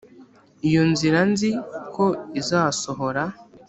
iyo 0.67 0.81
nzira 0.91 1.19
nzi 1.31 1.49
ko 1.93 2.05
izasohora. 2.39 3.23